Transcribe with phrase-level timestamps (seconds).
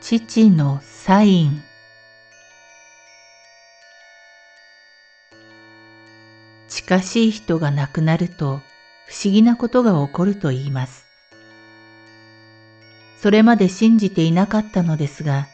[0.00, 1.62] 父のサイン
[6.68, 8.62] 近しい人が亡くなると
[9.06, 11.06] 不思議なことが起こると言います。
[13.18, 15.48] それまで信じていなかったのですが、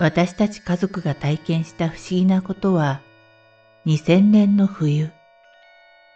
[0.00, 3.00] 私たち家族が体験した不思議なことは、
[3.86, 5.12] 2000年の冬、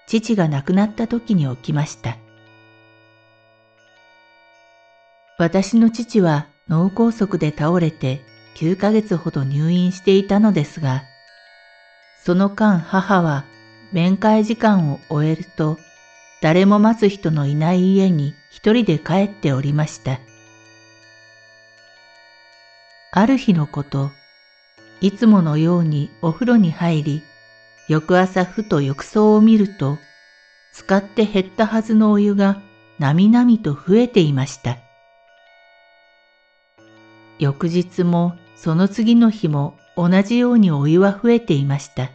[0.09, 2.17] 父が亡くなった時に起きました。
[5.39, 8.25] 私の父は脳梗塞で倒れて
[8.57, 11.05] 9ヶ月ほど入院していたのですが、
[12.25, 13.45] その間母は
[13.93, 15.79] 面会時間を終えると
[16.43, 20.21] 誰も待つ人のいない家に一人で帰っておりました。
[23.13, 24.11] ある日のこと、
[25.01, 27.23] いつものようにお風呂に入り、
[27.89, 29.99] 翌朝ふと浴槽を見ると、
[30.73, 32.61] 使って減ったはずのお湯が
[32.99, 34.86] なみなみと増えていました。
[37.39, 42.11] 翌日もその次の日も同じようにお湯は増えていました。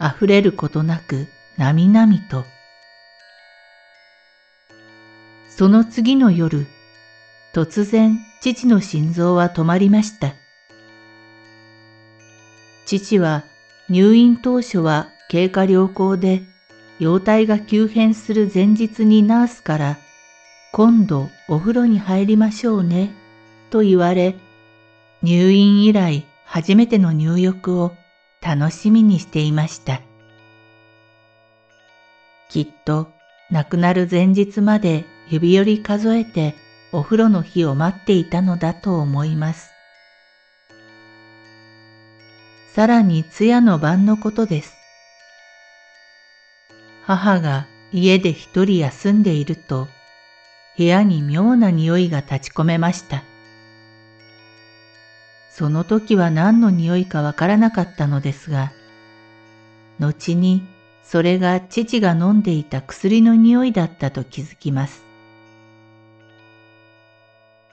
[0.00, 2.44] 溢れることなくなみなみと。
[5.48, 6.66] その次の夜、
[7.54, 10.34] 突然父の心臓は止まりました。
[12.86, 13.44] 父は
[13.88, 16.42] 入院当初は経過良好で、
[16.98, 19.98] 容体が急変する前日にナースから
[20.76, 23.14] 今度お風呂に入りましょうね、
[23.70, 24.34] と言われ、
[25.22, 27.92] 入院以来初めての入浴を
[28.42, 30.00] 楽しみにしていました。
[32.48, 33.12] きっと
[33.52, 36.56] 亡くなる前日まで指折り数えて
[36.90, 39.70] お風呂の日を待っていたのだと思います。
[42.74, 44.74] さらに通夜の晩のことです。
[47.04, 49.86] 母が家で一人休んでいると
[50.76, 53.22] 部屋に妙な匂いが立ち込めました。
[55.50, 58.72] その時は何の匂いかわからなかったのですが、
[60.00, 60.66] 後に
[61.04, 65.04] それが父が飲んでいた薬の匂いだったと気づきます。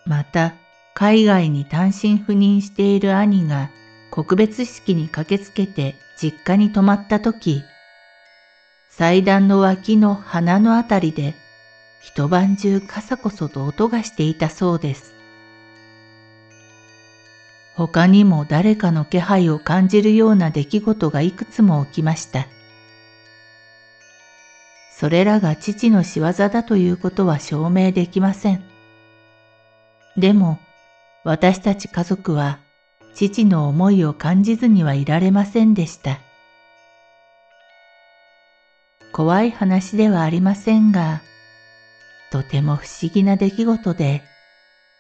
[0.06, 0.54] また、
[0.94, 3.72] 海外に単身赴任している兄が
[4.12, 7.64] 告別式に駆けつけて実家に泊まった時、
[8.90, 11.34] 祭壇の脇の鼻のあたりで
[12.02, 15.14] 一晩中カサコソと音がしていたそうです。
[17.76, 22.48] 他にも誰かの気配を感じるような出来事がいくつも起きました。
[24.98, 28.64] それらが父の仕業だということは証明できません。
[30.18, 30.60] でも、
[31.24, 32.60] 私たち家族は
[33.16, 36.20] 父の思いを感じずにはいられませんでした。
[39.12, 41.22] 怖い話ではありませんが、
[42.32, 44.24] とても不思議な出来事で、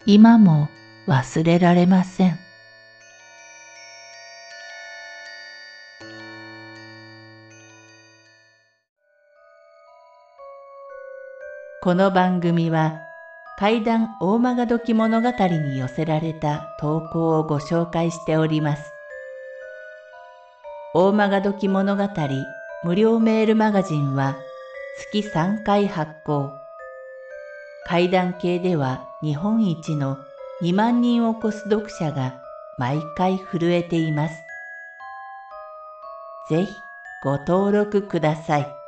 [0.05, 0.67] 今も
[1.07, 2.37] 忘れられません。
[11.81, 12.99] この番組は
[13.57, 18.91] 怪談大曲時物語に寄せられた投稿をご紹介しております。
[20.93, 22.09] 大曲時物語
[22.83, 24.35] 無料メールマガジンは
[25.11, 26.60] 月3回発行。
[27.85, 30.17] 階段系では日本一の
[30.61, 32.41] 2万人を超す読者が
[32.77, 34.35] 毎回震えています。
[36.49, 36.73] ぜひ
[37.23, 38.80] ご登録ください。